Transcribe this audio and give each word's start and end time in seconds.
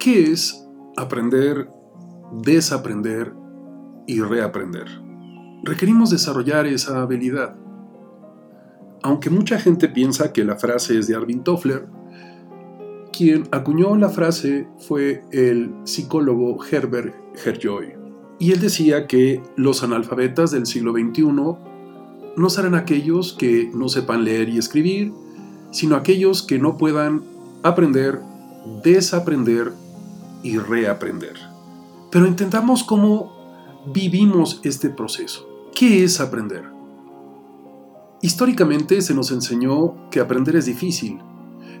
¿Qué 0.00 0.32
es 0.32 0.66
aprender, 0.96 1.68
desaprender 2.40 3.34
y 4.06 4.22
reaprender? 4.22 4.86
Requerimos 5.62 6.08
desarrollar 6.08 6.66
esa 6.66 7.02
habilidad. 7.02 7.54
Aunque 9.02 9.28
mucha 9.28 9.60
gente 9.60 9.88
piensa 9.88 10.32
que 10.32 10.42
la 10.42 10.56
frase 10.56 10.98
es 10.98 11.06
de 11.06 11.16
Arvin 11.16 11.44
Toffler, 11.44 11.86
quien 13.12 13.46
acuñó 13.52 13.94
la 13.94 14.08
frase 14.08 14.66
fue 14.78 15.22
el 15.32 15.70
psicólogo 15.84 16.64
Herbert 16.64 17.14
Herjoy. 17.44 17.92
Y 18.38 18.52
él 18.52 18.60
decía 18.60 19.06
que 19.06 19.42
los 19.56 19.82
analfabetas 19.82 20.50
del 20.50 20.64
siglo 20.64 20.92
XXI 20.92 21.24
no 22.38 22.48
serán 22.48 22.74
aquellos 22.74 23.34
que 23.34 23.70
no 23.74 23.90
sepan 23.90 24.24
leer 24.24 24.48
y 24.48 24.56
escribir, 24.56 25.12
sino 25.72 25.94
aquellos 25.94 26.42
que 26.42 26.58
no 26.58 26.78
puedan 26.78 27.20
aprender, 27.62 28.18
desaprender 28.82 29.74
y 30.42 30.58
reaprender. 30.58 31.34
Pero 32.10 32.26
entendamos 32.26 32.84
cómo 32.84 33.32
vivimos 33.86 34.60
este 34.64 34.90
proceso. 34.90 35.48
¿Qué 35.74 36.04
es 36.04 36.20
aprender? 36.20 36.64
Históricamente 38.22 39.00
se 39.00 39.14
nos 39.14 39.30
enseñó 39.30 40.10
que 40.10 40.20
aprender 40.20 40.56
es 40.56 40.66
difícil, 40.66 41.20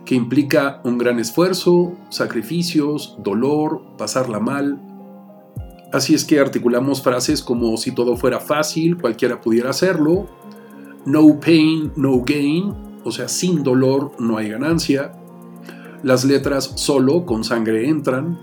que 0.04 0.14
implica 0.14 0.80
un 0.84 0.96
gran 0.96 1.18
esfuerzo, 1.18 1.92
sacrificios, 2.08 3.16
dolor, 3.18 3.82
pasarla 3.98 4.40
mal. 4.40 4.80
Así 5.92 6.14
es 6.14 6.24
que 6.24 6.40
articulamos 6.40 7.02
frases 7.02 7.42
como 7.42 7.76
si 7.76 7.92
todo 7.92 8.16
fuera 8.16 8.40
fácil, 8.40 8.96
cualquiera 8.96 9.40
pudiera 9.40 9.70
hacerlo, 9.70 10.28
no 11.04 11.40
pain, 11.40 11.92
no 11.96 12.22
gain, 12.24 12.72
o 13.04 13.10
sea, 13.10 13.28
sin 13.28 13.62
dolor 13.62 14.12
no 14.18 14.38
hay 14.38 14.48
ganancia, 14.50 15.12
las 16.02 16.24
letras 16.24 16.72
solo 16.76 17.26
con 17.26 17.44
sangre 17.44 17.88
entran, 17.88 18.38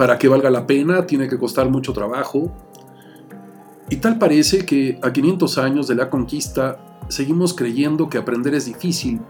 para 0.00 0.16
que 0.16 0.28
valga 0.28 0.48
la 0.48 0.66
pena 0.66 1.06
tiene 1.06 1.28
que 1.28 1.36
costar 1.36 1.68
mucho 1.68 1.92
trabajo, 1.92 2.50
y 3.90 3.96
tal 3.96 4.18
parece 4.18 4.64
que 4.64 4.98
a 5.02 5.12
500 5.12 5.58
años 5.58 5.88
de 5.88 5.94
la 5.94 6.08
conquista 6.08 7.02
seguimos 7.08 7.52
creyendo 7.52 8.08
que 8.08 8.16
aprender 8.16 8.54
es 8.54 8.64
difícil 8.64 9.20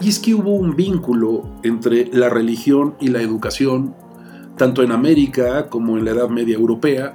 y 0.00 0.08
es 0.08 0.20
que 0.20 0.32
hubo 0.32 0.54
un 0.54 0.74
vínculo 0.74 1.50
entre 1.62 2.06
la 2.14 2.30
religión 2.30 2.94
y 2.98 3.08
la 3.08 3.20
educación, 3.20 3.94
tanto 4.56 4.82
en 4.82 4.90
América 4.90 5.68
como 5.68 5.98
en 5.98 6.06
la 6.06 6.12
Edad 6.12 6.30
Media 6.30 6.54
Europea, 6.54 7.12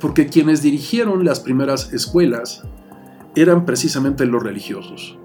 porque 0.00 0.28
quienes 0.28 0.62
dirigieron 0.62 1.24
las 1.24 1.40
primeras 1.40 1.92
escuelas 1.92 2.62
eran 3.34 3.66
precisamente 3.66 4.26
los 4.26 4.44
religiosos. 4.44 5.18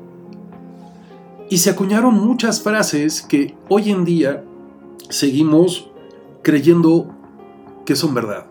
Y 1.48 1.60
se 1.60 1.70
acuñaron 1.70 2.16
muchas 2.16 2.64
frases 2.64 3.22
que 3.22 3.56
hoy 3.70 3.92
en 3.92 4.04
día 4.04 4.44
seguimos 5.12 5.92
creyendo 6.46 7.08
que 7.88 7.96
son 7.96 8.14
verdad. 8.14 8.46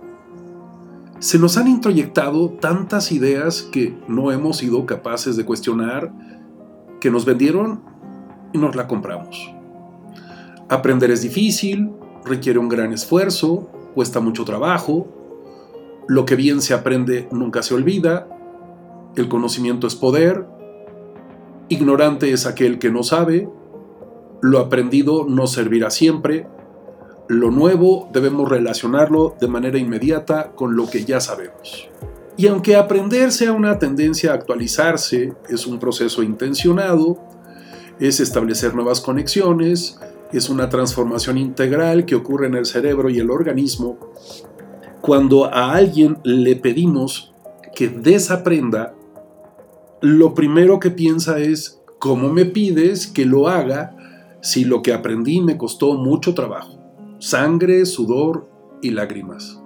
Se 1.21 1.39
nos 1.39 1.57
han 1.57 1.69
introyectado 1.69 2.51
tantas 2.51 3.13
ideas 3.13 3.63
que 3.63 3.97
no 4.09 4.33
hemos 4.33 4.57
sido 4.57 4.85
capaces 4.85 5.37
de 5.37 5.45
cuestionar, 5.45 6.13
que 7.01 7.13
nos 7.13 7.25
vendieron 7.25 7.83
y 8.53 8.59
nos 8.59 8.75
la 8.75 8.89
compramos. 8.89 9.49
Aprender 10.69 11.13
es 11.13 11.23
difícil, 11.23 11.93
requiere 12.25 12.59
un 12.59 12.69
gran 12.69 12.93
esfuerzo, 12.93 13.71
cuesta 13.95 14.19
mucho 14.19 14.45
trabajo, 14.45 15.07
lo 16.09 16.27
que 16.27 16.35
bien 16.35 16.63
se 16.63 16.75
aprende 16.75 17.29
nunca 17.31 17.63
se 17.63 17.75
olvida, 17.75 18.27
el 19.15 19.29
conocimiento 19.29 19.87
es 19.87 19.95
poder, 19.95 20.49
ignorante 21.69 22.33
es 22.33 22.45
aquel 22.45 22.81
que 22.81 22.91
no 22.91 23.05
sabe, 23.05 23.49
lo 24.43 24.59
aprendido 24.59 25.27
no 25.29 25.47
servirá 25.47 25.91
siempre, 25.91 26.49
lo 27.29 27.51
nuevo 27.51 28.09
debemos 28.13 28.49
relacionarlo 28.49 29.35
de 29.41 29.49
manera 29.49 29.79
inmediata 29.79 30.53
con 30.55 30.77
lo 30.77 30.89
que 30.89 31.05
ya 31.05 31.21
sabemos. 31.21 31.89
Y 32.37 32.49
aunque 32.49 32.77
aprender 32.77 33.33
sea 33.33 33.53
una 33.53 33.79
tendencia 33.79 34.33
a 34.33 34.35
actualizarse, 34.35 35.33
es 35.49 35.67
un 35.67 35.79
proceso 35.79 36.23
intencionado, 36.23 37.19
es 38.01 38.21
establecer 38.21 38.75
nuevas 38.75 39.01
conexiones, 39.01 39.99
es 40.33 40.49
una 40.51 40.69
transformación 40.69 41.39
integral 41.39 42.05
que 42.07 42.17
ocurre 42.17 42.49
en 42.49 42.57
el 42.57 42.67
cerebro 42.67 43.09
y 43.09 43.21
el 43.21 43.31
organismo. 43.31 43.99
Cuando 45.01 45.45
a 45.45 45.73
alguien 45.75 46.19
le 46.25 46.57
pedimos 46.57 47.33
que 47.75 47.89
desaprenda, 47.89 48.95
lo 50.01 50.35
primero 50.35 50.81
que 50.81 50.91
piensa 50.91 51.39
es, 51.39 51.81
¿cómo 51.99 52.31
me 52.31 52.45
pides 52.45 53.07
que 53.07 53.25
lo 53.25 53.49
haga 53.49 53.97
si 54.43 54.65
lo 54.65 54.83
que 54.83 54.93
aprendí 54.93 55.41
me 55.41 55.57
costó 55.57 55.95
mucho 55.95 56.35
trabajo? 56.35 56.84
Sangre, 57.25 57.87
sudor 57.87 58.51
y 58.83 58.91
lágrimas. 58.91 59.59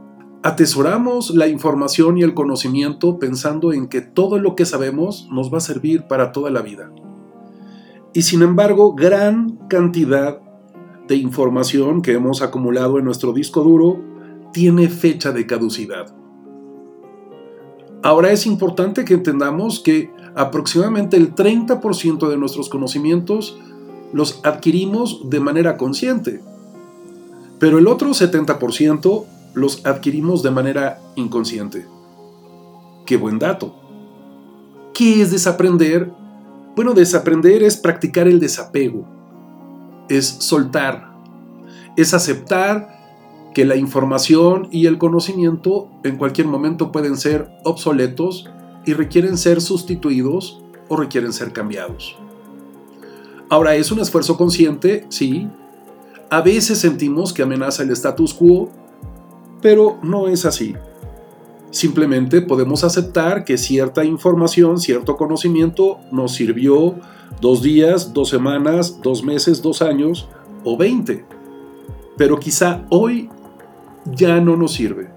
Atesoramos 0.44 1.30
la 1.30 1.48
información 1.48 2.16
y 2.16 2.22
el 2.22 2.32
conocimiento 2.32 3.18
pensando 3.18 3.72
en 3.72 3.88
que 3.88 4.00
todo 4.00 4.38
lo 4.38 4.54
que 4.54 4.64
sabemos 4.64 5.28
nos 5.32 5.52
va 5.52 5.58
a 5.58 5.60
servir 5.60 6.04
para 6.06 6.30
toda 6.30 6.52
la 6.52 6.62
vida. 6.62 6.92
Y 8.14 8.22
sin 8.22 8.42
embargo, 8.42 8.94
gran 8.94 9.56
cantidad 9.66 10.38
de 11.08 11.16
información 11.16 12.00
que 12.00 12.12
hemos 12.12 12.42
acumulado 12.42 13.00
en 13.00 13.04
nuestro 13.04 13.32
disco 13.32 13.64
duro 13.64 14.04
tiene 14.52 14.88
fecha 14.88 15.32
de 15.32 15.44
caducidad. 15.44 16.14
Ahora 18.04 18.30
es 18.30 18.46
importante 18.46 19.04
que 19.04 19.14
entendamos 19.14 19.80
que 19.80 20.12
aproximadamente 20.36 21.16
el 21.16 21.34
30% 21.34 22.28
de 22.28 22.36
nuestros 22.36 22.68
conocimientos 22.68 23.58
los 24.12 24.38
adquirimos 24.44 25.28
de 25.28 25.40
manera 25.40 25.76
consciente, 25.76 26.40
pero 27.58 27.78
el 27.78 27.86
otro 27.86 28.10
70% 28.10 29.24
los 29.54 29.84
adquirimos 29.86 30.42
de 30.42 30.50
manera 30.50 31.00
inconsciente. 31.16 31.86
Qué 33.06 33.16
buen 33.16 33.38
dato. 33.38 33.74
¿Qué 34.94 35.22
es 35.22 35.30
desaprender 35.30 36.12
bueno, 36.78 36.94
desaprender 36.94 37.64
es 37.64 37.76
practicar 37.76 38.28
el 38.28 38.38
desapego, 38.38 39.04
es 40.08 40.28
soltar, 40.28 41.10
es 41.96 42.14
aceptar 42.14 43.50
que 43.52 43.64
la 43.64 43.74
información 43.74 44.68
y 44.70 44.86
el 44.86 44.96
conocimiento 44.96 45.88
en 46.04 46.16
cualquier 46.16 46.46
momento 46.46 46.92
pueden 46.92 47.16
ser 47.16 47.50
obsoletos 47.64 48.48
y 48.86 48.92
requieren 48.92 49.38
ser 49.38 49.60
sustituidos 49.60 50.62
o 50.86 50.94
requieren 50.94 51.32
ser 51.32 51.52
cambiados. 51.52 52.16
Ahora, 53.50 53.74
¿es 53.74 53.90
un 53.90 53.98
esfuerzo 53.98 54.36
consciente? 54.36 55.04
Sí. 55.08 55.48
A 56.30 56.42
veces 56.42 56.78
sentimos 56.78 57.32
que 57.32 57.42
amenaza 57.42 57.82
el 57.82 57.90
status 57.90 58.34
quo, 58.34 58.68
pero 59.62 59.98
no 60.02 60.28
es 60.28 60.44
así. 60.44 60.74
Simplemente 61.70 62.42
podemos 62.42 62.84
aceptar 62.84 63.44
que 63.44 63.56
cierta 63.56 64.04
información, 64.04 64.78
cierto 64.78 65.16
conocimiento 65.16 65.98
nos 66.12 66.34
sirvió 66.34 66.96
dos 67.40 67.62
días, 67.62 68.12
dos 68.12 68.28
semanas, 68.28 69.00
dos 69.02 69.22
meses, 69.22 69.62
dos 69.62 69.80
años 69.80 70.28
o 70.64 70.76
veinte. 70.76 71.24
Pero 72.18 72.38
quizá 72.38 72.84
hoy 72.90 73.30
ya 74.04 74.38
no 74.40 74.56
nos 74.56 74.72
sirve. 74.72 75.08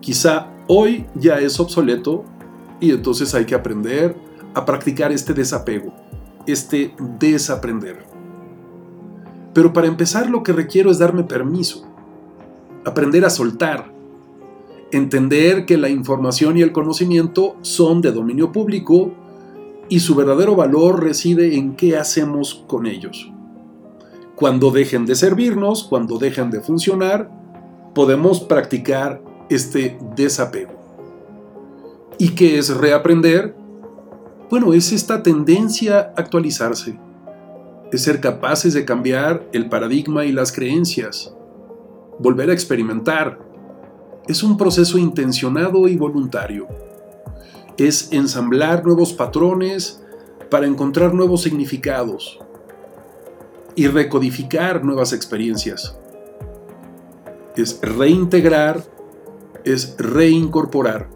Quizá 0.00 0.48
hoy 0.66 1.06
ya 1.14 1.38
es 1.38 1.60
obsoleto 1.60 2.24
y 2.78 2.90
entonces 2.90 3.34
hay 3.34 3.46
que 3.46 3.54
aprender 3.54 4.16
a 4.52 4.66
practicar 4.66 5.12
este 5.12 5.32
desapego, 5.32 5.94
este 6.46 6.94
desaprender. 7.18 8.11
Pero 9.54 9.72
para 9.72 9.86
empezar 9.86 10.30
lo 10.30 10.42
que 10.42 10.52
requiero 10.52 10.90
es 10.90 10.98
darme 10.98 11.24
permiso, 11.24 11.86
aprender 12.84 13.24
a 13.24 13.30
soltar, 13.30 13.92
entender 14.90 15.66
que 15.66 15.76
la 15.76 15.88
información 15.88 16.56
y 16.56 16.62
el 16.62 16.72
conocimiento 16.72 17.56
son 17.62 18.00
de 18.00 18.12
dominio 18.12 18.52
público 18.52 19.12
y 19.88 20.00
su 20.00 20.14
verdadero 20.14 20.56
valor 20.56 21.02
reside 21.02 21.56
en 21.56 21.74
qué 21.74 21.96
hacemos 21.96 22.64
con 22.66 22.86
ellos. 22.86 23.30
Cuando 24.36 24.70
dejen 24.70 25.06
de 25.06 25.14
servirnos, 25.14 25.84
cuando 25.84 26.18
dejen 26.18 26.50
de 26.50 26.60
funcionar, 26.60 27.30
podemos 27.94 28.40
practicar 28.40 29.22
este 29.50 29.98
desapego. 30.16 30.72
¿Y 32.18 32.30
qué 32.30 32.58
es 32.58 32.74
reaprender? 32.74 33.54
Bueno, 34.50 34.72
es 34.72 34.92
esta 34.92 35.22
tendencia 35.22 35.98
a 35.98 36.20
actualizarse, 36.20 36.98
es 37.92 38.02
ser 38.02 38.20
capaces 38.20 38.72
de 38.72 38.86
cambiar 38.86 39.46
el 39.52 39.68
paradigma 39.68 40.24
y 40.24 40.32
las 40.32 40.50
creencias, 40.50 41.34
volver 42.18 42.48
a 42.48 42.54
experimentar, 42.54 43.38
es 44.26 44.42
un 44.42 44.56
proceso 44.56 44.96
intencionado 44.96 45.86
y 45.86 45.96
voluntario. 45.96 46.68
Es 47.76 48.10
ensamblar 48.12 48.84
nuevos 48.84 49.12
patrones 49.12 50.02
para 50.50 50.66
encontrar 50.66 51.12
nuevos 51.12 51.42
significados 51.42 52.38
y 53.74 53.88
recodificar 53.88 54.84
nuevas 54.84 55.12
experiencias. 55.12 55.96
Es 57.56 57.78
reintegrar, 57.82 58.82
es 59.64 59.96
reincorporar. 59.98 61.10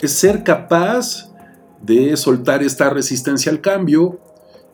Es 0.00 0.12
ser 0.12 0.44
capaz 0.44 1.30
de 1.82 2.16
soltar 2.16 2.62
esta 2.62 2.88
resistencia 2.88 3.52
al 3.52 3.60
cambio 3.60 4.18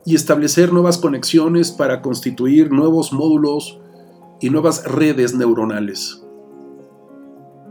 y 0.06 0.14
establecer 0.14 0.73
nuevas 0.73 0.99
conexiones 0.99 1.73
para 1.73 2.00
constituir 2.00 2.70
nuevos 2.70 3.12
módulos 3.12 3.81
y 4.41 4.50
nuevas 4.50 4.85
redes 4.85 5.35
neuronales. 5.35 6.23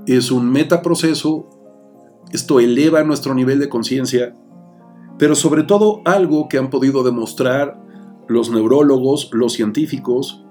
Es 0.05 0.31
un 0.31 0.51
metaproceso, 0.51 1.49
esto 2.33 2.59
eleva 2.59 3.03
nuestro 3.03 3.33
nivel 3.33 3.59
de 3.59 3.69
conciencia, 3.69 4.35
pero 5.17 5.33
sobre 5.33 5.63
todo 5.63 6.01
algo 6.03 6.49
que 6.49 6.57
han 6.57 6.69
podido 6.69 7.03
demostrar 7.03 7.81
los 8.27 8.51
neurólogos, 8.51 9.29
los 9.31 9.53
científicos, 9.53 10.43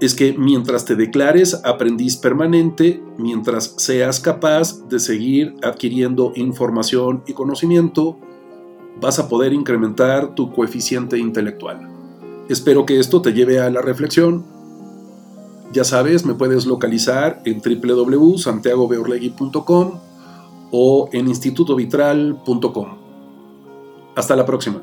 es 0.00 0.14
que 0.14 0.34
mientras 0.36 0.84
te 0.84 0.94
declares 0.94 1.62
aprendiz 1.64 2.16
permanente, 2.16 3.02
mientras 3.16 3.76
seas 3.78 4.20
capaz 4.20 4.86
de 4.88 4.98
seguir 4.98 5.54
adquiriendo 5.62 6.32
información 6.34 7.22
y 7.26 7.32
conocimiento, 7.32 8.18
vas 9.00 9.18
a 9.18 9.28
poder 9.28 9.52
incrementar 9.52 10.34
tu 10.34 10.52
coeficiente 10.52 11.18
intelectual. 11.18 11.88
Espero 12.48 12.86
que 12.86 12.98
esto 12.98 13.22
te 13.22 13.32
lleve 13.32 13.60
a 13.60 13.70
la 13.70 13.82
reflexión. 13.82 14.44
Ya 15.72 15.84
sabes, 15.84 16.26
me 16.26 16.34
puedes 16.34 16.66
localizar 16.66 17.40
en 17.44 17.62
www.santiagobeorlegui.com 17.62 20.00
o 20.70 21.08
en 21.12 21.28
institutovitral.com. 21.28 22.88
Hasta 24.14 24.36
la 24.36 24.44
próxima. 24.44 24.82